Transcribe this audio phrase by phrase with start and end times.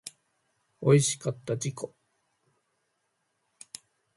[0.81, 1.91] おいしかった自己